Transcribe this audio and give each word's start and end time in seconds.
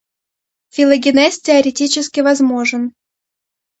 Филогенез 0.73 1.35
теоретически 1.43 2.19
возможен. 2.21 2.83